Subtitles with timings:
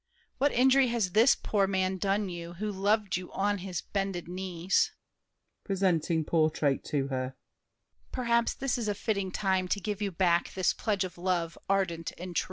[0.39, 4.93] What injury has this poor man done you, Who loved you on his bended knees?
[5.63, 7.35] [Presenting portrait to her.
[8.11, 12.13] Perhaps This is a fitting time to give you back This pledge of love ardent
[12.17, 12.39] and true.